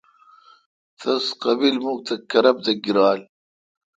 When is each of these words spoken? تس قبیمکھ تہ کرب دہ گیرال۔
تس 0.99 1.25
قبیمکھ 1.41 2.01
تہ 2.07 2.15
کرب 2.31 2.55
دہ 2.65 2.73
گیرال۔ 2.83 3.21